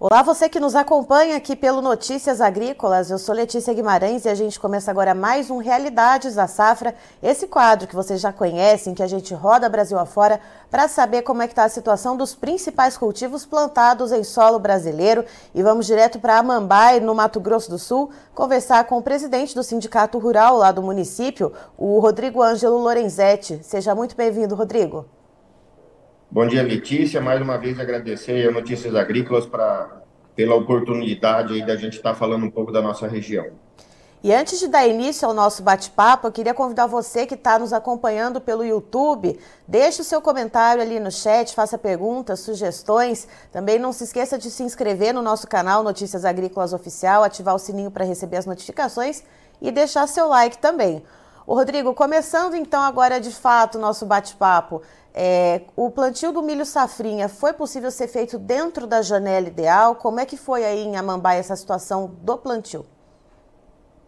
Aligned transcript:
Olá, 0.00 0.22
você 0.22 0.48
que 0.48 0.60
nos 0.60 0.76
acompanha 0.76 1.36
aqui 1.36 1.56
pelo 1.56 1.82
Notícias 1.82 2.40
Agrícolas. 2.40 3.10
Eu 3.10 3.18
sou 3.18 3.34
Letícia 3.34 3.74
Guimarães 3.74 4.24
e 4.24 4.28
a 4.28 4.34
gente 4.36 4.60
começa 4.60 4.92
agora 4.92 5.12
mais 5.12 5.50
um 5.50 5.58
Realidades 5.58 6.36
da 6.36 6.46
Safra, 6.46 6.94
esse 7.20 7.48
quadro 7.48 7.88
que 7.88 7.96
vocês 7.96 8.20
já 8.20 8.32
conhecem, 8.32 8.94
que 8.94 9.02
a 9.02 9.08
gente 9.08 9.34
roda 9.34 9.68
Brasil 9.68 9.98
afora 9.98 10.40
para 10.70 10.86
saber 10.86 11.22
como 11.22 11.42
é 11.42 11.48
que 11.48 11.52
está 11.52 11.64
a 11.64 11.68
situação 11.68 12.16
dos 12.16 12.32
principais 12.32 12.96
cultivos 12.96 13.44
plantados 13.44 14.12
em 14.12 14.22
solo 14.22 14.60
brasileiro. 14.60 15.24
E 15.52 15.64
vamos 15.64 15.84
direto 15.84 16.20
para 16.20 16.38
Amambai, 16.38 17.00
no 17.00 17.12
Mato 17.12 17.40
Grosso 17.40 17.68
do 17.68 17.76
Sul, 17.76 18.08
conversar 18.36 18.84
com 18.84 18.98
o 18.98 19.02
presidente 19.02 19.52
do 19.52 19.64
Sindicato 19.64 20.16
Rural 20.16 20.58
lá 20.58 20.70
do 20.70 20.80
município, 20.80 21.52
o 21.76 21.98
Rodrigo 21.98 22.40
Ângelo 22.40 22.78
Lorenzetti. 22.78 23.58
Seja 23.64 23.96
muito 23.96 24.14
bem-vindo, 24.14 24.54
Rodrigo. 24.54 25.17
Bom 26.30 26.46
dia, 26.46 26.62
Letícia. 26.62 27.22
Mais 27.22 27.40
uma 27.40 27.56
vez 27.56 27.80
agradecer 27.80 28.46
a 28.46 28.52
Notícias 28.52 28.94
Agrícolas 28.94 29.46
pra, 29.46 30.02
pela 30.36 30.54
oportunidade 30.56 31.64
da 31.64 31.74
gente 31.74 31.96
estar 31.96 32.12
tá 32.12 32.14
falando 32.14 32.44
um 32.44 32.50
pouco 32.50 32.70
da 32.70 32.82
nossa 32.82 33.08
região. 33.08 33.46
E 34.22 34.34
antes 34.34 34.58
de 34.58 34.68
dar 34.68 34.86
início 34.86 35.26
ao 35.26 35.32
nosso 35.32 35.62
bate-papo, 35.62 36.26
eu 36.26 36.32
queria 36.32 36.52
convidar 36.52 36.86
você 36.86 37.24
que 37.24 37.32
está 37.32 37.58
nos 37.58 37.72
acompanhando 37.72 38.42
pelo 38.42 38.62
YouTube, 38.62 39.38
deixe 39.66 40.02
o 40.02 40.04
seu 40.04 40.20
comentário 40.20 40.82
ali 40.82 41.00
no 41.00 41.10
chat, 41.10 41.54
faça 41.54 41.78
perguntas, 41.78 42.40
sugestões. 42.40 43.26
Também 43.50 43.78
não 43.78 43.90
se 43.90 44.04
esqueça 44.04 44.36
de 44.36 44.50
se 44.50 44.62
inscrever 44.62 45.14
no 45.14 45.22
nosso 45.22 45.46
canal 45.46 45.82
Notícias 45.82 46.26
Agrícolas 46.26 46.74
Oficial, 46.74 47.24
ativar 47.24 47.54
o 47.54 47.58
sininho 47.58 47.90
para 47.90 48.04
receber 48.04 48.36
as 48.36 48.44
notificações 48.44 49.22
e 49.62 49.70
deixar 49.72 50.06
seu 50.06 50.28
like 50.28 50.58
também. 50.58 51.02
O 51.48 51.54
Rodrigo, 51.54 51.94
começando 51.94 52.54
então 52.54 52.82
agora 52.82 53.18
de 53.18 53.30
fato 53.30 53.78
o 53.78 53.80
nosso 53.80 54.04
bate-papo, 54.04 54.82
é, 55.14 55.62
o 55.74 55.90
plantio 55.90 56.32
do 56.32 56.42
milho 56.42 56.64
safrinha 56.64 57.28
foi 57.28 57.52
possível 57.52 57.90
ser 57.90 58.08
feito 58.08 58.38
dentro 58.38 58.86
da 58.86 59.02
janela 59.02 59.48
ideal? 59.48 59.94
Como 59.96 60.20
é 60.20 60.26
que 60.26 60.36
foi 60.36 60.64
aí 60.64 60.84
em 60.84 60.96
Amambai 60.96 61.38
essa 61.38 61.56
situação 61.56 62.14
do 62.22 62.38
plantio? 62.38 62.86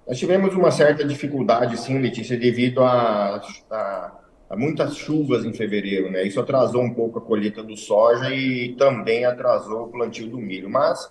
Nós 0.06 0.18
tivemos 0.18 0.54
uma 0.54 0.70
certa 0.70 1.04
dificuldade, 1.04 1.76
sim, 1.76 1.98
Letícia, 1.98 2.36
devido 2.36 2.82
a, 2.82 3.40
a, 3.70 4.12
a, 4.50 4.56
muitas 4.56 4.96
chuvas 4.96 5.44
em 5.44 5.52
fevereiro, 5.52 6.10
né? 6.10 6.24
Isso 6.24 6.40
atrasou 6.40 6.82
um 6.82 6.92
pouco 6.92 7.18
a 7.18 7.22
colheita 7.22 7.62
do 7.62 7.76
soja 7.76 8.28
e 8.34 8.74
também 8.76 9.24
atrasou 9.24 9.84
o 9.84 9.88
plantio 9.88 10.28
do 10.28 10.38
milho. 10.38 10.68
Mas 10.68 11.10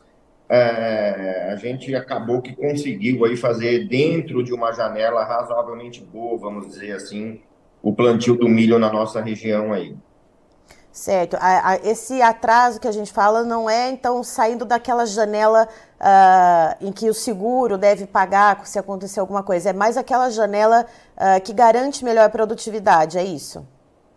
é, 0.49 1.51
a 1.51 1.55
gente 1.55 1.93
acabou 1.95 2.41
que 2.41 2.55
conseguiu 2.55 3.23
aí 3.23 3.37
fazer 3.37 3.87
dentro 3.87 4.43
de 4.43 4.51
uma 4.51 4.71
janela 4.71 5.23
razoavelmente 5.23 6.03
boa, 6.03 6.37
vamos 6.37 6.67
dizer 6.67 6.91
assim, 6.91 7.39
o 7.81 7.93
plantio 7.93 8.35
do 8.35 8.47
milho 8.47 8.77
na 8.77 8.91
nossa 8.91 9.21
região 9.21 9.73
aí. 9.73 9.95
Certo. 10.91 11.37
A, 11.39 11.71
a, 11.71 11.75
esse 11.77 12.21
atraso 12.21 12.79
que 12.79 12.87
a 12.87 12.91
gente 12.91 13.13
fala 13.13 13.43
não 13.43 13.69
é, 13.69 13.89
então, 13.89 14.23
saindo 14.23 14.65
daquela 14.65 15.05
janela 15.05 15.67
uh, 15.99 16.85
em 16.85 16.91
que 16.91 17.09
o 17.09 17.13
seguro 17.13 17.77
deve 17.77 18.05
pagar 18.05 18.65
se 18.65 18.77
acontecer 18.79 19.19
alguma 19.19 19.43
coisa. 19.43 19.69
É 19.69 19.73
mais 19.73 19.97
aquela 19.97 20.29
janela 20.29 20.85
uh, 21.15 21.41
que 21.41 21.53
garante 21.53 22.03
melhor 22.03 22.29
produtividade, 22.31 23.17
é 23.17 23.23
isso? 23.23 23.65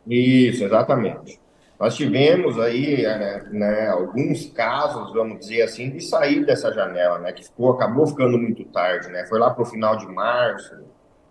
Isso, 0.07 0.65
exatamente. 0.65 1.41
Nós 1.79 1.95
tivemos 1.97 2.59
aí 2.59 3.03
né, 3.03 3.43
né, 3.51 3.89
alguns 3.89 4.47
casos, 4.47 5.13
vamos 5.13 5.41
dizer 5.41 5.63
assim, 5.63 5.91
de 5.91 6.01
sair 6.01 6.45
dessa 6.47 6.73
janela, 6.73 7.19
né, 7.19 7.33
que 7.33 7.45
ficou, 7.45 7.73
acabou 7.73 8.07
ficando 8.07 8.39
muito 8.39 8.65
tarde, 8.67 9.09
né? 9.09 9.27
Foi 9.27 9.39
lá 9.39 9.51
para 9.51 9.63
o 9.63 9.67
final 9.67 9.97
de 9.97 10.07
março, 10.07 10.77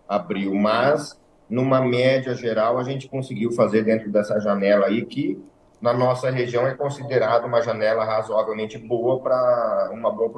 abril, 0.06 0.54
mas 0.54 1.18
numa 1.52 1.82
média 1.82 2.34
geral, 2.34 2.78
a 2.78 2.82
gente 2.82 3.06
conseguiu 3.06 3.52
fazer 3.52 3.84
dentro 3.84 4.10
dessa 4.10 4.40
janela 4.40 4.86
aí, 4.86 5.04
que 5.04 5.38
na 5.82 5.92
nossa 5.92 6.30
região 6.30 6.66
é 6.66 6.74
considerada 6.74 7.46
uma 7.46 7.60
janela 7.60 8.06
razoavelmente 8.06 8.78
boa 8.78 9.20
para 9.20 9.90
uma 9.92 10.10
boa 10.10 10.30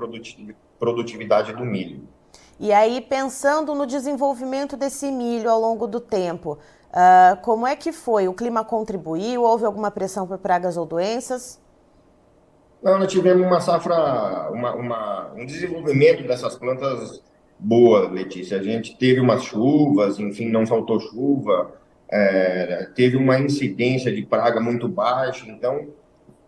produtividade 0.77 1.53
do 1.53 1.65
milho. 1.65 2.09
E 2.59 2.73
aí, 2.73 3.01
pensando 3.01 3.77
no 3.77 3.87
desenvolvimento 3.87 4.77
desse 4.77 5.13
milho 5.13 5.49
ao 5.49 5.61
longo 5.61 5.87
do 5.87 6.01
tempo, 6.01 6.59
uh, 6.91 7.41
como 7.43 7.65
é 7.65 7.77
que 7.77 7.93
foi? 7.93 8.27
O 8.27 8.35
clima 8.35 8.65
contribuiu? 8.65 9.45
Houve 9.45 9.65
alguma 9.65 9.93
pressão 9.93 10.27
por 10.27 10.39
pragas 10.39 10.77
ou 10.77 10.85
doenças? 10.85 11.61
Não, 12.83 12.99
nós 12.99 13.13
tivemos 13.13 13.47
uma 13.47 13.61
safra, 13.61 14.51
uma, 14.51 14.75
uma, 14.75 15.33
um 15.37 15.47
desenvolvimento 15.47 16.27
dessas 16.27 16.57
plantas 16.57 17.23
boa, 17.59 18.09
Letícia. 18.09 18.59
A 18.59 18.63
gente 18.63 18.97
teve 18.97 19.21
umas 19.21 19.43
chuvas, 19.45 20.19
enfim, 20.19 20.49
não 20.49 20.67
faltou 20.67 21.01
chuva, 21.01 21.75
é, 22.11 22.89
teve 22.95 23.17
uma 23.17 23.39
incidência 23.39 24.13
de 24.13 24.23
praga 24.23 24.61
muito 24.61 24.89
baixa, 24.89 25.47
então 25.49 25.89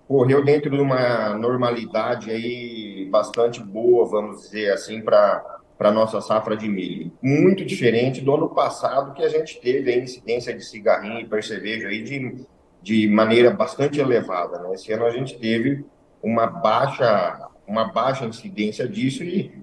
correu 0.06 0.44
dentro 0.44 0.70
de 0.70 0.80
uma 0.80 1.30
normalidade 1.36 2.30
aí 2.30 3.08
bastante 3.10 3.60
boa, 3.62 4.06
vamos 4.06 4.42
dizer 4.42 4.72
assim, 4.72 5.00
para 5.00 5.56
para 5.78 5.92
nossa 5.92 6.20
safra 6.20 6.56
de 6.56 6.68
milho. 6.68 7.12
Muito 7.22 7.64
diferente 7.64 8.20
do 8.20 8.34
ano 8.34 8.48
passado, 8.48 9.12
que 9.12 9.22
a 9.22 9.28
gente 9.28 9.60
teve 9.60 9.92
a 9.92 9.98
incidência 9.98 10.54
de 10.54 10.64
cigarrinho 10.64 11.20
e 11.20 11.26
percevejo 11.26 11.86
aí 11.86 12.02
de, 12.02 12.46
de 12.82 13.06
maneira 13.08 13.50
bastante 13.50 14.00
elevada. 14.00 14.58
Né? 14.60 14.74
Esse 14.74 14.92
ano 14.92 15.04
a 15.04 15.10
gente 15.10 15.38
teve 15.38 15.84
uma 16.22 16.46
baixa, 16.46 17.48
uma 17.66 17.92
baixa 17.92 18.24
incidência 18.24 18.88
disso 18.88 19.22
e 19.22 19.55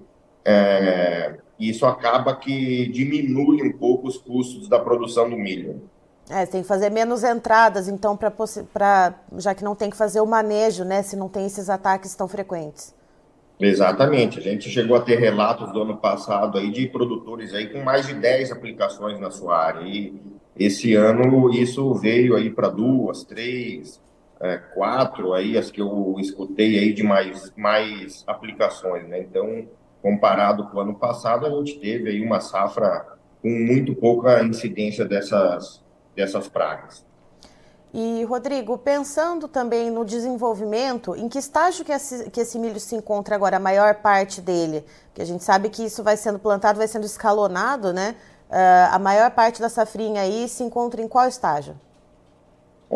é, 0.44 1.36
isso 1.58 1.86
acaba 1.86 2.36
que 2.36 2.88
diminui 2.88 3.62
um 3.62 3.72
pouco 3.72 4.08
os 4.08 4.18
custos 4.18 4.68
da 4.68 4.78
produção 4.78 5.28
do 5.28 5.36
milho. 5.36 5.82
É, 6.28 6.46
tem 6.46 6.62
que 6.62 6.68
fazer 6.68 6.90
menos 6.90 7.22
entradas, 7.22 7.86
então, 7.86 8.16
para 8.16 9.14
já 9.36 9.54
que 9.54 9.62
não 9.62 9.74
tem 9.74 9.90
que 9.90 9.96
fazer 9.96 10.20
o 10.20 10.26
manejo, 10.26 10.84
né? 10.84 11.02
Se 11.02 11.16
não 11.16 11.28
tem 11.28 11.46
esses 11.46 11.68
ataques 11.68 12.14
tão 12.14 12.26
frequentes. 12.26 12.94
Exatamente. 13.60 14.38
A 14.38 14.42
gente 14.42 14.68
chegou 14.68 14.96
a 14.96 15.00
ter 15.00 15.18
relatos 15.18 15.72
do 15.72 15.82
ano 15.82 15.96
passado 15.96 16.58
aí 16.58 16.70
de 16.70 16.88
produtores 16.88 17.54
aí 17.54 17.68
com 17.68 17.82
mais 17.82 18.06
de 18.06 18.14
10 18.14 18.52
aplicações 18.52 19.20
na 19.20 19.30
sua 19.30 19.56
área. 19.56 19.82
E 19.82 20.14
esse 20.56 20.94
ano 20.94 21.52
isso 21.52 21.94
veio 21.94 22.36
aí 22.36 22.50
para 22.50 22.68
duas, 22.68 23.22
três, 23.22 24.00
é, 24.40 24.56
quatro 24.56 25.32
aí, 25.34 25.56
as 25.56 25.70
que 25.70 25.80
eu 25.80 26.16
escutei 26.18 26.78
aí 26.78 26.92
de 26.92 27.02
mais, 27.02 27.52
mais 27.56 28.24
aplicações, 28.26 29.06
né? 29.08 29.20
Então, 29.20 29.66
comparado 30.04 30.68
com 30.68 30.76
o 30.76 30.80
ano 30.80 30.94
passado, 30.94 31.46
a 31.46 31.50
gente 31.50 31.78
teve 31.78 32.10
aí 32.10 32.20
uma 32.20 32.38
safra 32.38 33.06
com 33.40 33.48
muito 33.48 33.94
pouca 33.94 34.42
incidência 34.42 35.02
dessas, 35.06 35.82
dessas 36.14 36.46
pragas. 36.46 37.02
E, 37.90 38.22
Rodrigo, 38.24 38.76
pensando 38.76 39.48
também 39.48 39.90
no 39.90 40.04
desenvolvimento, 40.04 41.16
em 41.16 41.26
que 41.26 41.38
estágio 41.38 41.86
que 41.86 41.92
esse, 41.92 42.28
que 42.28 42.40
esse 42.40 42.58
milho 42.58 42.78
se 42.78 42.94
encontra 42.94 43.34
agora, 43.34 43.56
a 43.56 43.60
maior 43.60 43.94
parte 43.94 44.42
dele? 44.42 44.84
Porque 45.06 45.22
a 45.22 45.24
gente 45.24 45.42
sabe 45.42 45.70
que 45.70 45.82
isso 45.86 46.02
vai 46.02 46.18
sendo 46.18 46.38
plantado, 46.38 46.76
vai 46.76 46.88
sendo 46.88 47.06
escalonado, 47.06 47.90
né? 47.90 48.14
Uh, 48.50 48.92
a 48.92 48.98
maior 48.98 49.30
parte 49.30 49.58
da 49.58 49.70
safrinha 49.70 50.20
aí 50.20 50.50
se 50.50 50.62
encontra 50.62 51.00
em 51.00 51.08
qual 51.08 51.26
estágio? 51.26 51.80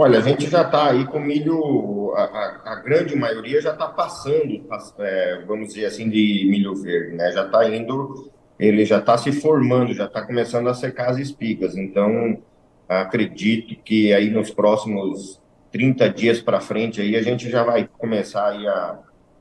Olha, 0.01 0.21
a 0.21 0.23
gente 0.23 0.49
já 0.49 0.63
está 0.63 0.91
aí 0.91 1.05
com 1.09 1.19
milho, 1.19 2.15
a, 2.15 2.23
a, 2.23 2.73
a 2.73 2.75
grande 2.77 3.17
maioria 3.17 3.61
já 3.61 3.73
está 3.73 3.89
passando, 3.89 4.65
é, 5.01 5.43
vamos 5.45 5.75
dizer 5.75 5.87
assim, 5.87 6.09
de 6.09 6.47
milho 6.49 6.73
verde, 6.77 7.17
né? 7.17 7.33
Já 7.33 7.45
está 7.45 7.69
indo, 7.69 8.31
ele 8.61 8.85
já 8.85 8.99
está 8.99 9.19
se 9.19 9.33
formando, 9.33 9.93
já 9.93 10.05
está 10.05 10.25
começando 10.25 10.69
a 10.69 10.75
secar 10.75 11.11
as 11.11 11.19
espigas. 11.19 11.77
Então, 11.77 12.41
acredito 12.89 13.75
que 13.83 14.15
aí 14.15 14.31
nos 14.31 14.53
próximos 14.53 15.41
30 15.73 16.11
dias 16.11 16.41
para 16.41 16.61
frente 16.61 17.01
aí 17.01 17.17
a 17.17 17.23
gente 17.23 17.51
já 17.51 17.65
vai 17.65 17.89
começar 17.99 18.51
aí 18.51 18.69
a, 18.69 19.01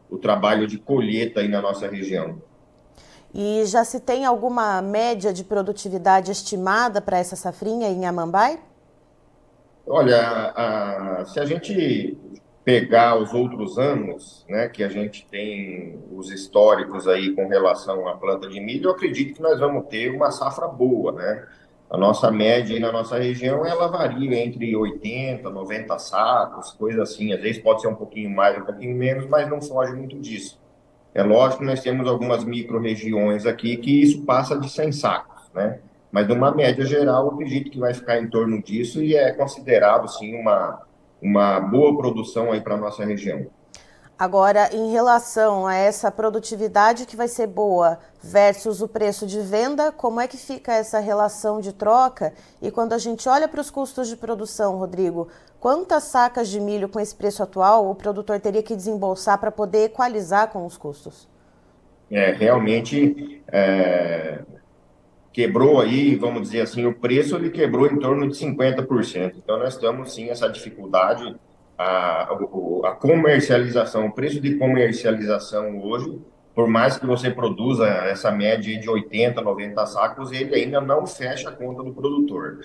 o 0.09 0.17
trabalho 0.17 0.65
de 0.65 0.79
colheita 0.79 1.41
aí 1.41 1.47
na 1.47 1.61
nossa 1.61 1.87
região. 1.87 2.41
E 3.31 3.63
já 3.67 3.83
se 3.83 3.99
tem 3.99 4.25
alguma 4.25 4.81
média 4.81 5.31
de 5.31 5.43
produtividade 5.43 6.31
estimada 6.31 6.99
para 6.99 7.19
essa 7.19 7.35
safrinha 7.35 7.89
em 7.89 8.07
Amambai? 8.07 8.59
Olha, 9.87 10.19
a, 10.53 11.25
se 11.25 11.39
a 11.39 11.45
gente 11.45 12.17
pegar 12.65 13.17
os 13.17 13.33
outros 13.33 13.77
anos, 13.77 14.45
né, 14.49 14.67
que 14.67 14.83
a 14.83 14.89
gente 14.89 15.25
tem 15.25 15.97
os 16.11 16.29
históricos 16.29 17.07
aí 17.07 17.33
com 17.33 17.47
relação 17.47 18.05
à 18.09 18.17
planta 18.17 18.49
de 18.49 18.59
milho, 18.59 18.89
eu 18.89 18.91
acredito 18.91 19.35
que 19.35 19.41
nós 19.41 19.57
vamos 19.57 19.87
ter 19.87 20.13
uma 20.13 20.29
safra 20.31 20.67
boa, 20.67 21.13
né? 21.13 21.47
A 21.89 21.97
nossa 21.97 22.29
média 22.29 22.75
aí 22.75 22.81
na 22.81 22.91
nossa 22.91 23.17
região, 23.17 23.65
ela 23.65 23.87
varia 23.87 24.43
entre 24.43 24.75
80, 24.75 25.49
90 25.49 25.97
sacos, 25.97 26.71
coisa 26.73 27.03
assim. 27.03 27.31
Às 27.31 27.39
vezes 27.39 27.61
pode 27.61 27.79
ser 27.79 27.87
um 27.87 27.95
pouquinho 27.95 28.29
mais, 28.29 28.57
um 28.57 28.65
pouquinho 28.65 28.93
menos, 28.93 29.25
mas 29.27 29.49
não 29.49 29.61
foge 29.61 29.93
muito 29.93 30.19
disso. 30.19 30.59
É 31.13 31.23
lógico 31.23 31.61
que 31.61 31.65
nós 31.65 31.81
temos 31.81 32.05
algumas 32.05 32.43
micro-regiões 32.43 33.45
aqui 33.45 33.77
que 33.77 34.01
isso 34.01 34.25
passa 34.25 34.59
de 34.59 34.69
100 34.69 34.91
sacos, 34.91 35.49
né? 35.53 35.79
Mas, 36.17 36.27
numa 36.27 36.49
média 36.49 36.83
geral, 36.83 37.25
eu 37.25 37.33
acredito 37.33 37.69
que 37.69 37.77
vai 37.77 37.93
ficar 37.93 38.17
em 38.17 38.27
torno 38.27 38.59
disso 38.59 39.03
e 39.03 39.15
é 39.15 39.31
considerado, 39.33 40.07
sim, 40.07 40.33
uma, 40.33 40.81
uma 41.21 41.59
boa 41.59 41.95
produção 41.95 42.51
aí 42.51 42.59
para 42.59 42.73
a 42.73 42.77
nossa 42.77 43.05
região. 43.05 43.45
Agora, 44.17 44.67
em 44.73 44.91
relação 44.91 45.67
a 45.67 45.75
essa 45.75 46.09
produtividade 46.09 47.05
que 47.05 47.15
vai 47.15 47.27
ser 47.27 47.45
boa 47.45 47.99
versus 48.19 48.81
o 48.81 48.87
preço 48.87 49.27
de 49.27 49.39
venda, 49.41 49.91
como 49.91 50.19
é 50.19 50.27
que 50.27 50.37
fica 50.37 50.73
essa 50.73 50.97
relação 50.97 51.61
de 51.61 51.71
troca? 51.71 52.33
E 52.59 52.71
quando 52.71 52.93
a 52.93 52.97
gente 52.97 53.29
olha 53.29 53.47
para 53.47 53.61
os 53.61 53.69
custos 53.69 54.07
de 54.07 54.17
produção, 54.17 54.75
Rodrigo, 54.75 55.27
quantas 55.59 56.05
sacas 56.05 56.49
de 56.49 56.59
milho 56.59 56.89
com 56.89 56.99
esse 56.99 57.13
preço 57.13 57.43
atual 57.43 57.91
o 57.91 57.93
produtor 57.93 58.39
teria 58.39 58.63
que 58.63 58.75
desembolsar 58.75 59.37
para 59.37 59.51
poder 59.51 59.83
equalizar 59.83 60.47
com 60.47 60.65
os 60.65 60.77
custos? 60.77 61.29
É, 62.09 62.31
realmente 62.31 63.43
é, 63.49 64.39
quebrou 65.37 65.79
aí, 65.79 66.15
vamos 66.15 66.41
dizer 66.41 66.61
assim, 66.61 66.87
o 66.87 66.95
preço 66.95 67.35
ele 67.35 67.51
quebrou 67.51 67.85
em 67.85 67.99
torno 67.99 68.27
de 68.27 68.35
50%. 68.35 69.35
Então 69.37 69.59
nós 69.59 69.75
estamos 69.75 70.11
sim 70.11 70.29
essa 70.29 70.49
dificuldade 70.49 71.35
a, 71.77 72.23
a 72.85 72.91
comercialização, 72.99 74.07
o 74.07 74.11
preço 74.11 74.41
de 74.41 74.55
comercialização 74.55 75.79
hoje, 75.83 76.19
por 76.55 76.67
mais 76.67 76.97
que 76.97 77.05
você 77.05 77.29
produza 77.29 77.85
essa 77.85 78.31
média 78.31 78.79
de 78.79 78.89
80, 78.89 79.39
90 79.39 79.85
sacos, 79.85 80.31
ele 80.31 80.55
ainda 80.55 80.81
não 80.81 81.05
fecha 81.05 81.49
a 81.49 81.51
conta 81.51 81.83
do 81.83 81.93
produtor. 81.93 82.61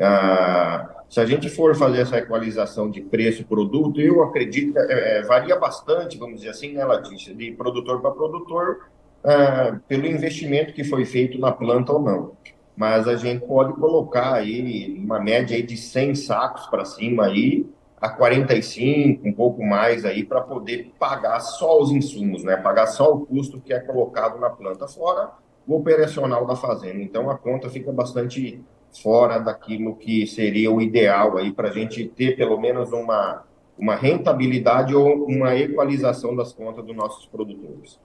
Ah, 0.00 1.04
se 1.08 1.20
a 1.20 1.24
gente 1.26 1.48
for 1.48 1.76
fazer 1.76 2.00
essa 2.00 2.18
equalização 2.18 2.90
de 2.90 3.02
preço-produto, 3.02 4.00
eu 4.00 4.20
acredito 4.24 4.72
que 4.72 4.78
é, 4.80 5.18
é, 5.18 5.22
varia 5.22 5.54
bastante, 5.54 6.18
vamos 6.18 6.40
dizer 6.40 6.50
assim, 6.50 6.72
né, 6.72 6.84
Letícia, 6.84 7.32
de 7.32 7.52
produtor 7.52 8.00
para 8.00 8.10
produtor, 8.10 8.88
ah, 9.24 9.78
pelo 9.88 10.06
investimento 10.06 10.72
que 10.72 10.84
foi 10.84 11.04
feito 11.04 11.38
na 11.38 11.52
planta 11.52 11.92
ou 11.92 12.00
não. 12.00 12.32
Mas 12.76 13.08
a 13.08 13.16
gente 13.16 13.46
pode 13.46 13.72
colocar 13.74 14.34
aí 14.34 14.98
uma 14.98 15.18
média 15.18 15.56
aí 15.56 15.62
de 15.62 15.76
100 15.76 16.14
sacos 16.14 16.66
para 16.66 16.84
cima 16.84 17.24
aí, 17.24 17.66
a 17.98 18.10
45, 18.10 19.26
um 19.26 19.32
pouco 19.32 19.64
mais 19.64 20.04
aí, 20.04 20.22
para 20.22 20.42
poder 20.42 20.92
pagar 20.98 21.40
só 21.40 21.80
os 21.80 21.90
insumos, 21.90 22.44
né? 22.44 22.56
Pagar 22.56 22.86
só 22.86 23.12
o 23.12 23.24
custo 23.24 23.60
que 23.60 23.72
é 23.72 23.80
colocado 23.80 24.38
na 24.38 24.50
planta, 24.50 24.86
fora 24.86 25.32
o 25.66 25.76
operacional 25.76 26.46
da 26.46 26.54
fazenda. 26.54 27.02
Então 27.02 27.28
a 27.28 27.36
conta 27.36 27.68
fica 27.68 27.90
bastante 27.90 28.62
fora 29.02 29.38
daquilo 29.38 29.96
que 29.96 30.26
seria 30.26 30.70
o 30.70 30.80
ideal 30.80 31.36
aí 31.36 31.52
para 31.52 31.68
a 31.68 31.72
gente 31.72 32.06
ter 32.06 32.36
pelo 32.36 32.58
menos 32.60 32.92
uma, 32.92 33.44
uma 33.78 33.94
rentabilidade 33.94 34.94
ou 34.94 35.26
uma 35.26 35.56
equalização 35.56 36.34
das 36.36 36.52
contas 36.52 36.84
dos 36.84 36.94
nossos 36.94 37.26
produtores. 37.26 37.98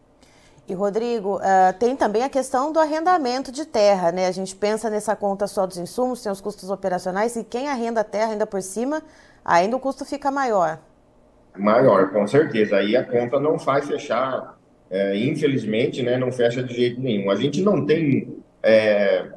E, 0.68 0.74
Rodrigo, 0.74 1.38
uh, 1.38 1.74
tem 1.80 1.96
também 1.96 2.24
a 2.24 2.30
questão 2.30 2.72
do 2.72 2.80
arrendamento 2.80 3.52
de 3.52 3.66
terra, 3.66 4.12
né? 4.12 4.28
A 4.28 4.31
gente 4.31 4.56
pensa 4.56 4.90
nessa 4.90 5.16
conta 5.16 5.48
só 5.48 5.66
dos 5.66 5.78
insumos, 5.78 6.22
tem 6.22 6.31
os 6.31 6.40
custos 6.40 6.69
operacionais, 6.69 7.36
e 7.36 7.44
quem 7.44 7.68
arrenda 7.68 8.02
a 8.02 8.04
terra 8.04 8.31
ainda 8.31 8.48
por 8.48 8.62
cima 8.62 9.02
ainda 9.44 9.75
o 9.75 9.80
custo 9.80 10.06
fica 10.06 10.31
maior. 10.31 10.80
Maior, 11.58 12.12
com 12.12 12.25
certeza. 12.28 12.78
Aí 12.78 12.96
a 12.96 13.04
conta 13.04 13.40
não 13.40 13.60
faz 13.60 13.88
fechar, 13.88 14.58
é, 14.90 15.18
infelizmente, 15.18 16.02
né, 16.02 16.18
não 16.18 16.31
fecha 16.31 16.63
de 16.63 16.74
jeito 16.74 17.02
nenhum. 17.02 17.30
A 17.30 17.36
gente 17.36 17.62
não 17.62 17.86
tem 17.86 18.38
é, 18.63 19.28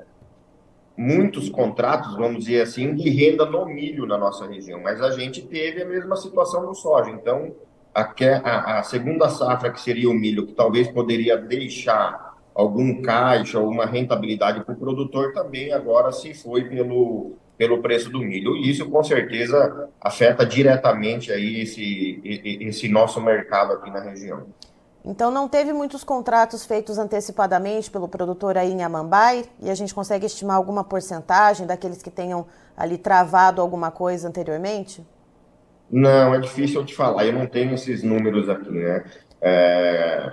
muitos 0.96 1.48
contratos, 1.48 2.14
vamos 2.16 2.44
dizer 2.44 2.62
assim, 2.62 2.94
de 2.94 3.08
renda 3.10 3.44
no 3.44 3.66
milho 3.66 4.06
na 4.06 4.16
nossa 4.16 4.46
região, 4.46 4.80
mas 4.80 5.00
a 5.00 5.10
gente 5.10 5.42
teve 5.42 5.82
a 5.82 5.86
mesma 5.86 6.16
situação 6.16 6.62
no 6.64 6.74
soja. 6.74 7.10
Então, 7.10 7.52
a, 7.94 8.78
a, 8.78 8.82
segunda 8.82 9.28
safra, 9.28 9.70
que 9.70 9.80
seria 9.80 10.10
o 10.10 10.14
milho, 10.14 10.46
que 10.46 10.52
talvez 10.52 10.88
poderia 10.88 11.36
deixar 11.36 12.34
algum 12.54 13.00
caixa, 13.02 13.58
alguma 13.58 13.86
rentabilidade 13.86 14.64
para 14.64 14.74
o 14.74 14.76
produtor, 14.76 15.32
também 15.32 15.72
agora 15.72 16.10
se 16.12 16.34
foi 16.34 16.64
pelo 16.64 17.36
pelo 17.56 17.80
preço 17.80 18.10
do 18.10 18.18
milho. 18.18 18.56
E 18.56 18.70
isso, 18.70 18.88
com 18.88 19.02
certeza, 19.02 19.88
afeta 20.00 20.44
diretamente 20.44 21.32
aí 21.32 21.60
esse, 21.60 22.20
esse 22.24 22.88
nosso 22.88 23.20
mercado 23.20 23.74
aqui 23.74 23.90
na 23.90 24.00
região. 24.00 24.46
Então, 25.04 25.30
não 25.30 25.46
teve 25.46 25.72
muitos 25.72 26.02
contratos 26.02 26.64
feitos 26.64 26.98
antecipadamente 26.98 27.90
pelo 27.90 28.08
produtor 28.08 28.56
aí 28.56 28.72
em 28.72 28.82
Amambai? 28.82 29.44
E 29.60 29.70
a 29.70 29.74
gente 29.74 29.94
consegue 29.94 30.24
estimar 30.24 30.56
alguma 30.56 30.82
porcentagem 30.82 31.66
daqueles 31.66 32.02
que 32.02 32.10
tenham 32.10 32.46
ali 32.76 32.96
travado 32.96 33.60
alguma 33.60 33.90
coisa 33.90 34.26
anteriormente? 34.26 35.06
Não, 35.90 36.34
é 36.34 36.40
difícil 36.40 36.80
eu 36.80 36.86
te 36.86 36.94
falar. 36.94 37.26
Eu 37.26 37.32
não 37.32 37.46
tenho 37.46 37.74
esses 37.74 38.02
números 38.02 38.48
aqui, 38.48 38.70
né? 38.70 39.04
É, 39.40 40.32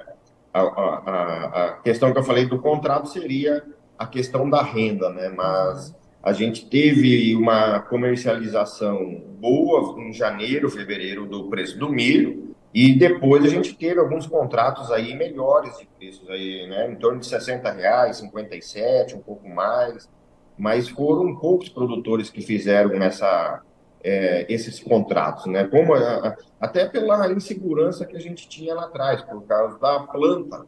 a, 0.54 0.62
a, 0.62 1.66
a, 1.66 1.72
questão 1.84 2.12
que 2.12 2.20
eu 2.20 2.24
falei 2.24 2.46
do 2.46 2.60
contrato 2.60 3.08
seria 3.08 3.64
a 3.98 4.08
questão 4.08 4.50
da 4.50 4.62
renda, 4.64 5.10
né? 5.10 5.30
Mas 5.30 5.96
a 6.24 6.34
gente 6.34 6.68
teve 6.70 7.36
uma 7.36 7.80
comercialização 7.80 9.24
boa 9.40 10.00
em 10.00 10.14
janeiro, 10.14 10.70
fevereiro 10.70 11.26
do 11.26 11.50
preço 11.50 11.78
do 11.78 11.90
milho 11.90 12.52
e 12.74 12.94
depois 12.94 13.44
a 13.44 13.48
gente 13.50 13.76
teve 13.76 14.00
alguns 14.00 14.26
contratos 14.28 14.92
aí 14.92 15.16
melhores 15.16 15.78
de 15.78 15.86
preços 15.86 16.30
aí, 16.30 16.68
né, 16.68 16.90
em 16.90 16.96
torno 16.96 17.20
de 17.20 17.26
60 17.26 17.70
reais, 17.72 18.18
57, 18.18 19.16
um 19.16 19.20
pouco 19.20 19.50
mais, 19.50 20.10
mas 20.58 20.88
foram 20.88 21.36
poucos 21.36 21.68
produtores 21.68 22.30
que 22.30 22.42
fizeram 22.42 22.94
essa 23.02 23.62
é, 24.04 24.46
esses 24.50 24.80
contratos, 24.80 25.46
né, 25.46 25.66
como 25.66 25.94
a, 25.94 26.36
até 26.60 26.86
pela 26.86 27.32
insegurança 27.32 28.06
que 28.06 28.16
a 28.16 28.20
gente 28.20 28.48
tinha 28.48 28.74
lá 28.74 28.86
atrás 28.86 29.22
por 29.22 29.44
causa 29.44 29.78
da 29.80 30.00
planta, 30.02 30.66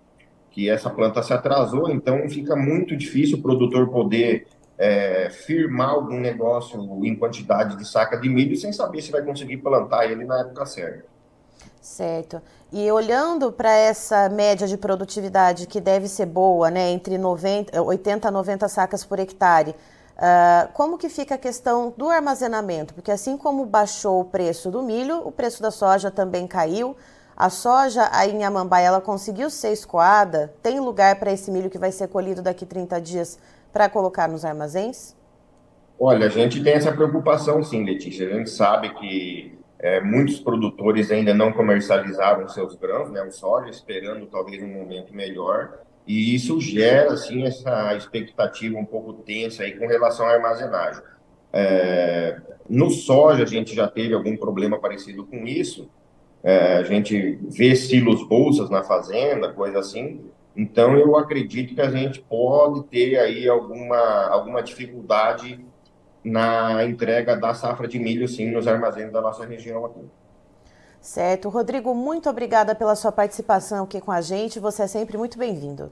que 0.51 0.69
essa 0.69 0.89
planta 0.89 1.23
se 1.23 1.33
atrasou, 1.33 1.89
então 1.89 2.29
fica 2.29 2.55
muito 2.55 2.95
difícil 2.95 3.39
o 3.39 3.41
produtor 3.41 3.89
poder 3.89 4.45
é, 4.77 5.29
firmar 5.29 5.89
algum 5.89 6.19
negócio 6.19 6.79
em 7.03 7.15
quantidade 7.15 7.77
de 7.77 7.87
saca 7.87 8.17
de 8.17 8.29
milho 8.29 8.55
sem 8.55 8.71
saber 8.71 9.01
se 9.01 9.11
vai 9.11 9.23
conseguir 9.23 9.57
plantar 9.57 10.05
ele 10.05 10.25
na 10.25 10.41
época 10.41 10.65
certa. 10.65 11.05
Certo. 11.81 12.41
E 12.71 12.89
olhando 12.91 13.51
para 13.51 13.71
essa 13.71 14.29
média 14.29 14.67
de 14.67 14.77
produtividade 14.77 15.67
que 15.67 15.81
deve 15.81 16.07
ser 16.07 16.25
boa, 16.25 16.71
né, 16.71 16.91
entre 16.91 17.17
90, 17.17 17.81
80 17.81 18.27
a 18.27 18.31
90 18.31 18.67
sacas 18.67 19.03
por 19.03 19.19
hectare, 19.19 19.75
uh, 20.17 20.71
como 20.73 20.97
que 20.97 21.09
fica 21.09 21.35
a 21.35 21.37
questão 21.37 21.93
do 21.97 22.09
armazenamento? 22.09 22.93
Porque 22.93 23.11
assim 23.11 23.37
como 23.37 23.65
baixou 23.65 24.21
o 24.21 24.25
preço 24.25 24.71
do 24.71 24.81
milho, 24.81 25.25
o 25.25 25.31
preço 25.31 25.61
da 25.61 25.71
soja 25.71 26.11
também 26.11 26.47
caiu. 26.47 26.95
A 27.35 27.49
soja 27.49 28.09
aí 28.11 28.31
em 28.31 28.43
Amambai, 28.43 28.85
ela 28.85 29.01
conseguiu 29.01 29.49
ser 29.49 29.71
escoada? 29.71 30.53
Tem 30.61 30.79
lugar 30.79 31.19
para 31.19 31.31
esse 31.31 31.49
milho 31.49 31.69
que 31.69 31.79
vai 31.79 31.91
ser 31.91 32.07
colhido 32.07 32.41
daqui 32.41 32.65
30 32.65 33.01
dias 33.01 33.39
para 33.71 33.89
colocar 33.89 34.27
nos 34.27 34.45
armazéns? 34.45 35.15
Olha, 35.99 36.27
a 36.27 36.29
gente 36.29 36.63
tem 36.63 36.73
essa 36.73 36.91
preocupação 36.91 37.63
sim, 37.63 37.83
Letícia. 37.83 38.27
A 38.27 38.33
gente 38.33 38.49
sabe 38.49 38.93
que 38.95 39.57
é, 39.79 39.99
muitos 39.99 40.39
produtores 40.39 41.11
ainda 41.11 41.33
não 41.33 41.51
comercializaram 41.51 42.47
seus 42.47 42.75
grãos, 42.75 43.09
né, 43.09 43.21
o 43.23 43.31
soja, 43.31 43.69
esperando 43.69 44.25
talvez 44.27 44.61
um 44.63 44.67
momento 44.67 45.13
melhor. 45.13 45.79
E 46.05 46.35
isso 46.35 46.59
gera, 46.59 47.13
assim, 47.13 47.43
essa 47.43 47.95
expectativa 47.95 48.77
um 48.77 48.85
pouco 48.85 49.13
tensa 49.13 49.63
aí 49.63 49.77
com 49.77 49.87
relação 49.87 50.25
à 50.25 50.33
armazenagem. 50.33 51.01
É, 51.51 52.41
no 52.69 52.89
soja, 52.89 53.43
a 53.43 53.47
gente 53.47 53.75
já 53.75 53.87
teve 53.87 54.13
algum 54.13 54.35
problema 54.35 54.79
parecido 54.79 55.25
com 55.25 55.45
isso. 55.45 55.89
É, 56.43 56.77
a 56.77 56.83
gente 56.83 57.39
vê 57.43 57.75
silos 57.75 58.27
bolsas 58.27 58.69
na 58.69 58.83
fazenda, 58.83 59.53
coisa 59.53 59.79
assim, 59.79 60.19
então, 60.55 60.95
eu 60.95 61.17
acredito 61.17 61.73
que 61.73 61.81
a 61.81 61.89
gente 61.89 62.21
pode 62.21 62.83
ter 62.83 63.17
aí 63.17 63.47
alguma, 63.47 64.27
alguma 64.27 64.61
dificuldade 64.61 65.65
na 66.23 66.85
entrega 66.85 67.35
da 67.35 67.53
safra 67.53 67.87
de 67.87 67.99
milho, 67.99 68.27
sim, 68.27 68.51
nos 68.51 68.67
armazéns 68.67 69.11
da 69.11 69.19
nossa 69.19 69.45
região 69.45 69.83
aqui. 69.85 70.01
Certo. 71.01 71.49
Rodrigo, 71.49 71.93
muito 71.93 72.29
obrigada 72.29 72.75
pela 72.75 72.95
sua 72.95 73.11
participação 73.11 73.83
aqui 73.83 73.99
com 73.99 74.11
a 74.11 74.21
gente. 74.21 74.59
Você 74.59 74.83
é 74.83 74.87
sempre 74.87 75.17
muito 75.17 75.37
bem-vindo. 75.37 75.91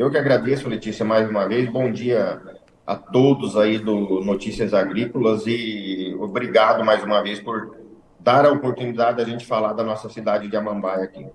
Eu 0.00 0.10
que 0.10 0.16
agradeço, 0.16 0.66
Letícia, 0.66 1.04
mais 1.04 1.28
uma 1.28 1.46
vez. 1.46 1.68
Bom 1.68 1.92
dia 1.92 2.40
a 2.86 2.96
todos 2.96 3.54
aí 3.54 3.78
do 3.78 4.24
Notícias 4.24 4.72
Agrícolas 4.72 5.42
e 5.46 6.16
obrigado 6.18 6.82
mais 6.82 7.04
uma 7.04 7.22
vez 7.22 7.38
por 7.38 7.76
dar 8.18 8.46
a 8.46 8.50
oportunidade 8.50 9.18
da 9.18 9.24
gente 9.24 9.44
falar 9.44 9.74
da 9.74 9.84
nossa 9.84 10.08
cidade 10.08 10.48
de 10.48 10.56
Amambaia 10.56 11.04
aqui. 11.04 11.26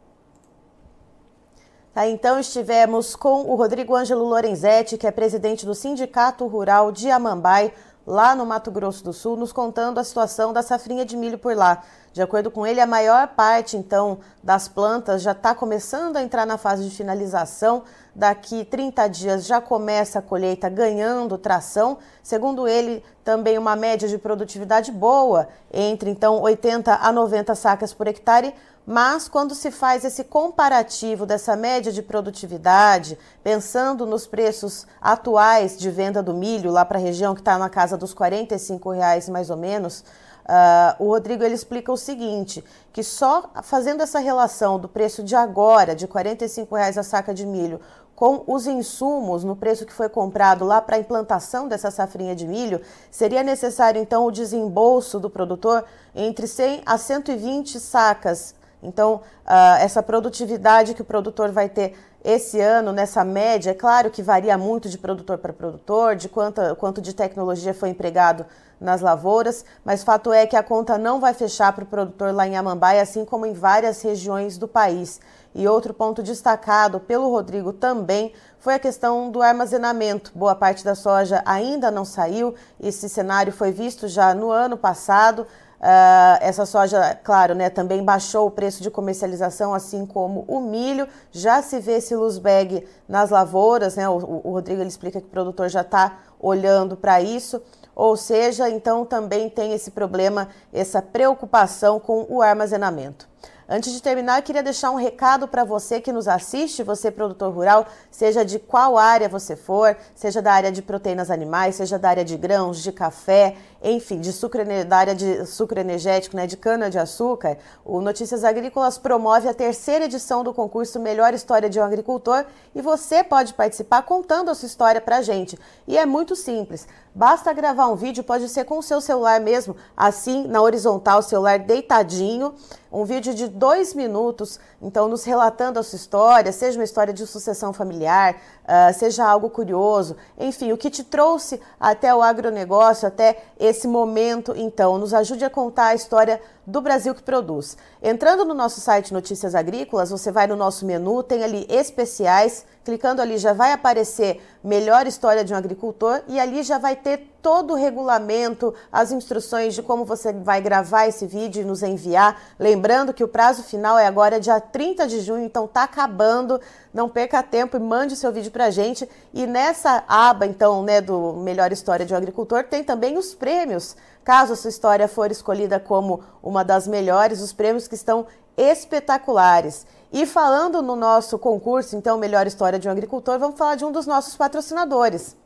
Tá, 1.93 2.07
então 2.07 2.39
estivemos 2.39 3.15
com 3.15 3.43
o 3.43 3.53
Rodrigo 3.53 3.95
Ângelo 3.95 4.23
Lorenzetti, 4.23 4.97
que 4.97 5.05
é 5.05 5.11
presidente 5.11 5.63
do 5.63 5.75
Sindicato 5.75 6.47
Rural 6.47 6.91
de 6.91 7.11
Amambai, 7.11 7.71
lá 8.05 8.35
no 8.35 8.45
Mato 8.45 8.69
Grosso 8.69 9.03
do 9.03 9.11
Sul, 9.11 9.35
nos 9.35 9.51
contando 9.51 9.99
a 9.99 10.03
situação 10.03 10.53
da 10.53 10.61
safrinha 10.61 11.05
de 11.05 11.17
milho 11.17 11.37
por 11.37 11.55
lá. 11.55 11.81
De 12.13 12.21
acordo 12.21 12.49
com 12.49 12.65
ele, 12.65 12.79
a 12.79 12.87
maior 12.87 13.27
parte, 13.29 13.75
então, 13.75 14.19
das 14.41 14.67
plantas 14.69 15.21
já 15.21 15.33
está 15.33 15.53
começando 15.53 16.15
a 16.15 16.23
entrar 16.23 16.45
na 16.45 16.57
fase 16.57 16.87
de 16.87 16.95
finalização. 16.95 17.83
Daqui 18.15 18.63
30 18.63 19.07
dias 19.09 19.45
já 19.45 19.59
começa 19.59 20.19
a 20.19 20.21
colheita 20.21 20.69
ganhando 20.69 21.37
tração. 21.37 21.97
Segundo 22.23 22.67
ele, 22.67 23.03
também 23.23 23.57
uma 23.57 23.75
média 23.75 24.07
de 24.07 24.17
produtividade 24.17 24.93
boa, 24.93 25.49
entre 25.73 26.09
então 26.09 26.39
80 26.41 26.93
a 27.01 27.11
90 27.11 27.53
sacas 27.53 27.93
por 27.93 28.07
hectare, 28.07 28.53
mas 28.85 29.27
quando 29.27 29.55
se 29.55 29.71
faz 29.71 30.05
esse 30.05 30.23
comparativo 30.23 31.25
dessa 31.25 31.55
média 31.55 31.91
de 31.91 32.01
produtividade, 32.01 33.17
pensando 33.43 34.05
nos 34.05 34.27
preços 34.27 34.85
atuais 35.01 35.77
de 35.77 35.89
venda 35.89 36.21
do 36.21 36.33
milho 36.33 36.71
lá 36.71 36.85
para 36.85 36.99
a 36.99 37.01
região 37.01 37.33
que 37.33 37.41
está 37.41 37.57
na 37.57 37.69
casa 37.69 37.97
dos 37.97 38.13
R$ 38.13 38.47
reais 38.93 39.27
mais 39.29 39.49
ou 39.49 39.57
menos, 39.57 40.03
Uh, 40.45 41.03
o 41.03 41.07
Rodrigo 41.07 41.43
ele 41.43 41.55
explica 41.55 41.91
o 41.91 41.97
seguinte, 41.97 42.63
que 42.93 43.01
só 43.01 43.49
fazendo 43.63 44.03
essa 44.03 44.19
relação 44.19 44.79
do 44.79 44.87
preço 44.87 45.23
de 45.23 45.35
agora, 45.35 45.95
de 45.95 46.05
45 46.05 46.75
reais 46.75 46.99
a 46.99 47.03
saca 47.03 47.33
de 47.33 47.47
milho, 47.47 47.81
com 48.15 48.43
os 48.45 48.67
insumos 48.67 49.43
no 49.43 49.55
preço 49.55 49.87
que 49.87 49.91
foi 49.91 50.07
comprado 50.07 50.63
lá 50.63 50.79
para 50.79 50.97
a 50.97 50.99
implantação 50.99 51.67
dessa 51.67 51.89
safrinha 51.89 52.35
de 52.35 52.47
milho, 52.47 52.79
seria 53.09 53.41
necessário 53.41 53.99
então 53.99 54.25
o 54.25 54.31
desembolso 54.31 55.19
do 55.19 55.31
produtor 55.31 55.83
entre 56.13 56.47
100 56.47 56.83
a 56.85 56.97
120 56.97 57.79
sacas. 57.79 58.53
Então, 58.85 59.15
uh, 59.15 59.75
essa 59.79 60.01
produtividade 60.01 60.93
que 60.93 61.01
o 61.01 61.05
produtor 61.05 61.51
vai 61.51 61.67
ter 61.67 61.93
esse 62.23 62.59
ano, 62.59 62.91
nessa 62.91 63.23
média, 63.23 63.71
é 63.71 63.73
claro 63.73 64.09
que 64.09 64.23
varia 64.23 64.57
muito 64.57 64.89
de 64.89 64.97
produtor 64.97 65.37
para 65.37 65.53
produtor, 65.53 66.15
de 66.15 66.27
quanto, 66.27 66.75
quanto 66.77 66.99
de 66.99 67.13
tecnologia 67.13 67.73
foi 67.73 67.89
empregado 67.89 68.45
nas 68.79 68.99
lavouras, 69.01 69.63
mas 69.83 70.03
fato 70.03 70.33
é 70.33 70.45
que 70.45 70.55
a 70.55 70.63
conta 70.63 70.97
não 70.97 71.19
vai 71.19 71.33
fechar 71.33 71.71
para 71.73 71.83
o 71.83 71.87
produtor 71.87 72.33
lá 72.33 72.47
em 72.47 72.57
Amambai, 72.57 72.99
assim 72.99 73.23
como 73.23 73.45
em 73.45 73.53
várias 73.53 74.01
regiões 74.01 74.57
do 74.57 74.67
país. 74.67 75.19
E 75.53 75.67
outro 75.67 75.93
ponto 75.93 76.21
destacado 76.21 76.99
pelo 76.99 77.29
Rodrigo 77.29 77.71
também 77.71 78.33
foi 78.59 78.73
a 78.73 78.79
questão 78.79 79.31
do 79.31 79.41
armazenamento. 79.41 80.31
Boa 80.35 80.55
parte 80.55 80.83
da 80.83 80.95
soja 80.95 81.41
ainda 81.45 81.89
não 81.89 82.03
saiu, 82.03 82.55
esse 82.79 83.07
cenário 83.07 83.53
foi 83.53 83.71
visto 83.71 84.07
já 84.07 84.33
no 84.33 84.49
ano 84.49 84.77
passado. 84.77 85.47
Uh, 85.79 86.37
essa 86.41 86.65
soja, 86.65 87.19
claro, 87.23 87.53
né, 87.53 87.69
também 87.69 88.03
baixou 88.03 88.47
o 88.47 88.51
preço 88.51 88.81
de 88.81 88.89
comercialização, 88.89 89.73
assim 89.73 90.05
como 90.05 90.45
o 90.47 90.59
milho. 90.59 91.07
Já 91.31 91.61
se 91.61 91.79
vê 91.79 91.97
esse 91.97 92.15
loose 92.15 92.39
bag 92.39 92.87
nas 93.07 93.29
lavouras, 93.29 93.95
né? 93.95 94.07
O, 94.07 94.41
o 94.43 94.51
Rodrigo 94.51 94.81
ele 94.81 94.89
explica 94.89 95.19
que 95.19 95.27
o 95.27 95.29
produtor 95.29 95.69
já 95.69 95.81
está 95.81 96.19
olhando 96.39 96.95
para 96.95 97.21
isso. 97.21 97.61
Ou 97.95 98.17
seja, 98.17 98.69
então 98.69 99.05
também 99.05 99.49
tem 99.49 99.73
esse 99.73 99.91
problema, 99.91 100.49
essa 100.73 101.01
preocupação 101.01 101.99
com 101.99 102.25
o 102.29 102.41
armazenamento. 102.41 103.27
Antes 103.67 103.93
de 103.93 104.01
terminar, 104.01 104.37
eu 104.37 104.43
queria 104.43 104.61
deixar 104.61 104.91
um 104.91 104.95
recado 104.95 105.47
para 105.47 105.63
você 105.63 105.99
que 105.99 106.11
nos 106.11 106.27
assiste, 106.27 106.83
você 106.83 107.09
produtor 107.09 107.51
rural, 107.51 107.87
seja 108.11 108.45
de 108.45 108.59
qual 108.59 108.95
área 108.95 109.27
você 109.27 109.55
for, 109.55 109.97
seja 110.13 110.39
da 110.39 110.53
área 110.53 110.71
de 110.71 110.83
proteínas 110.83 111.31
animais, 111.31 111.73
seja 111.75 111.97
da 111.97 112.09
área 112.09 112.23
de 112.23 112.37
grãos, 112.37 112.83
de 112.83 112.91
café, 112.91 113.55
enfim, 113.85 114.19
de 114.19 114.33
sucro, 114.33 114.63
da 114.87 114.97
área 114.97 115.13
de 115.13 115.45
sucro 115.45 115.79
energético, 115.79 116.35
né, 116.35 116.47
de 116.47 116.57
cana 116.57 116.89
de 116.89 116.97
açúcar. 116.97 117.57
O 117.85 118.01
Notícias 118.01 118.43
Agrícolas 118.43 118.97
promove 118.97 119.47
a 119.47 119.53
terceira 119.53 120.05
edição 120.05 120.43
do 120.43 120.51
concurso 120.53 120.99
Melhor 120.99 121.35
História 121.35 121.69
de 121.69 121.79
um 121.79 121.83
Agricultor 121.83 122.45
e 122.73 122.81
você 122.81 123.23
pode 123.23 123.53
participar 123.53 124.01
contando 124.01 124.49
a 124.49 124.55
sua 124.55 124.65
história 124.65 124.99
para 124.99 125.17
a 125.17 125.21
gente. 125.21 125.59
E 125.87 125.97
é 125.99 126.05
muito 126.05 126.35
simples. 126.35 126.87
Basta 127.13 127.53
gravar 127.53 127.87
um 127.87 127.95
vídeo, 127.95 128.25
pode 128.25 128.49
ser 128.49 128.65
com 128.65 128.79
o 128.79 128.83
seu 128.83 128.99
celular 128.99 129.39
mesmo, 129.39 129.73
assim, 129.95 130.47
na 130.47 130.61
horizontal, 130.61 131.21
celular 131.21 131.59
deitadinho, 131.59 132.53
um 132.91 133.05
vídeo 133.05 133.33
de 133.33 133.47
dois 133.47 133.93
minutos, 133.93 134.59
então, 134.81 135.07
nos 135.07 135.23
relatando 135.23 135.79
a 135.79 135.83
sua 135.83 135.95
história, 135.95 136.51
seja 136.51 136.77
uma 136.77 136.83
história 136.83 137.13
de 137.13 137.25
sucessão 137.25 137.71
familiar, 137.71 138.35
uh, 138.63 138.93
seja 138.93 139.25
algo 139.25 139.49
curioso, 139.49 140.17
enfim, 140.37 140.73
o 140.73 140.77
que 140.77 140.89
te 140.89 141.03
trouxe 141.03 141.61
até 141.79 142.13
o 142.13 142.21
agronegócio, 142.21 143.07
até 143.07 143.43
esse 143.75 143.87
momento, 143.87 144.53
então, 144.55 144.97
nos 144.97 145.13
ajude 145.13 145.43
a 145.43 145.49
contar 145.49 145.87
a 145.87 145.95
história 145.95 146.41
do 146.65 146.81
Brasil 146.81 147.13
que 147.13 147.21
produz. 147.21 147.77
Entrando 148.01 148.43
no 148.43 148.53
nosso 148.53 148.79
site 148.81 149.13
Notícias 149.13 149.53
Agrícolas, 149.53 150.09
você 150.09 150.31
vai 150.31 150.47
no 150.47 150.55
nosso 150.55 150.85
menu, 150.85 151.21
tem 151.21 151.43
ali 151.43 151.65
especiais, 151.69 152.65
clicando 152.83 153.21
ali 153.21 153.37
já 153.37 153.53
vai 153.53 153.71
aparecer 153.71 154.41
melhor 154.63 155.07
história 155.07 155.43
de 155.43 155.53
um 155.53 155.57
agricultor 155.57 156.21
e 156.27 156.39
ali 156.39 156.63
já 156.63 156.77
vai 156.77 156.95
ter 156.95 157.31
todo 157.41 157.73
o 157.73 157.75
regulamento, 157.75 158.73
as 158.91 159.11
instruções 159.11 159.75
de 159.75 159.83
como 159.83 160.03
você 160.03 160.33
vai 160.33 160.59
gravar 160.59 161.05
esse 161.05 161.27
vídeo 161.27 161.61
e 161.61 161.65
nos 161.65 161.83
enviar. 161.83 162.41
Lembrando 162.59 163.13
que 163.13 163.23
o 163.23 163.27
prazo 163.27 163.61
final 163.61 163.99
é 163.99 164.07
agora 164.07 164.39
dia 164.39 164.59
30 164.59 165.05
de 165.07 165.19
junho, 165.19 165.45
então 165.45 165.67
tá 165.67 165.83
acabando. 165.83 166.59
Não 166.91 167.07
perca 167.07 167.43
tempo 167.43 167.77
e 167.77 167.79
mande 167.79 168.15
o 168.15 168.17
seu 168.17 168.31
vídeo 168.31 168.49
pra 168.49 168.71
gente. 168.71 169.07
E 169.31 169.45
nessa 169.45 170.03
aba, 170.07 170.47
então, 170.47 170.81
né, 170.81 171.01
do 171.01 171.33
Melhor 171.33 171.71
História 171.71 172.03
de 172.03 172.15
um 172.15 172.17
Agricultor, 172.17 172.63
tem 172.63 172.83
também 172.83 173.15
os 173.15 173.35
prêmios. 173.35 173.95
Caso 174.25 174.53
a 174.53 174.55
sua 174.55 174.69
história 174.69 175.07
for 175.07 175.29
escolhida 175.29 175.79
como 175.79 176.23
uma 176.41 176.65
das 176.65 176.87
melhores, 176.87 177.41
os 177.41 177.53
prêmios 177.53 177.87
que 177.87 177.93
estão 177.93 178.25
espetaculares. 178.57 179.85
E 180.11 180.25
falando 180.25 180.81
no 180.81 180.95
nosso 180.95 181.37
concurso, 181.37 181.95
então, 181.95 182.17
Melhor 182.17 182.47
História 182.47 182.79
de 182.79 182.87
um 182.87 182.91
Agricultor, 182.91 183.37
vamos 183.37 183.55
falar 183.55 183.75
de 183.75 183.85
um 183.85 183.91
dos 183.91 184.07
nossos 184.07 184.35
patrocinadores. 184.35 185.37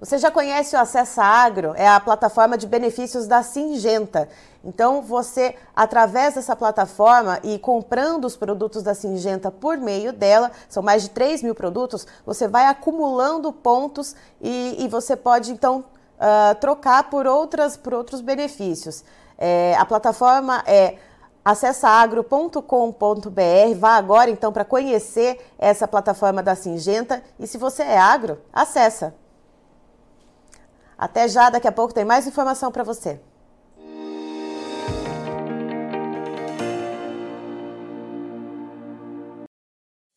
Você 0.00 0.16
já 0.16 0.30
conhece 0.30 0.74
o 0.74 0.78
Acessa 0.78 1.22
Agro? 1.22 1.74
É 1.76 1.86
a 1.86 2.00
plataforma 2.00 2.56
de 2.56 2.66
benefícios 2.66 3.26
da 3.26 3.42
Singenta. 3.42 4.30
Então, 4.64 5.02
você, 5.02 5.54
através 5.76 6.34
dessa 6.34 6.56
plataforma 6.56 7.38
e 7.42 7.58
comprando 7.58 8.24
os 8.24 8.34
produtos 8.34 8.82
da 8.82 8.94
Singenta 8.94 9.50
por 9.50 9.76
meio 9.76 10.10
dela, 10.10 10.50
são 10.70 10.82
mais 10.82 11.02
de 11.02 11.10
3 11.10 11.42
mil 11.42 11.54
produtos, 11.54 12.06
você 12.24 12.48
vai 12.48 12.64
acumulando 12.64 13.52
pontos 13.52 14.16
e, 14.40 14.76
e 14.78 14.88
você 14.88 15.14
pode, 15.16 15.52
então, 15.52 15.84
uh, 16.18 16.54
trocar 16.56 17.10
por, 17.10 17.26
outras, 17.26 17.76
por 17.76 17.94
outros 17.94 18.20
benefícios. 18.20 19.04
É, 19.36 19.74
a 19.78 19.84
plataforma 19.84 20.62
é 20.66 20.96
acessaagro.com.br. 21.44 23.74
Vá 23.76 23.96
agora 23.96 24.30
então 24.30 24.52
para 24.52 24.64
conhecer 24.64 25.44
essa 25.58 25.86
plataforma 25.86 26.42
da 26.42 26.54
Singenta 26.54 27.22
e 27.38 27.46
se 27.46 27.58
você 27.58 27.82
é 27.82 27.98
agro, 27.98 28.40
acessa. 28.52 29.14
Até 30.96 31.28
já, 31.28 31.50
daqui 31.50 31.68
a 31.68 31.72
pouco 31.72 31.92
tem 31.92 32.04
mais 32.04 32.26
informação 32.26 32.72
para 32.72 32.84
você. 32.84 33.20